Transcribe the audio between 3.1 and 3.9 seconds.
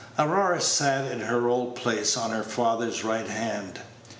hand.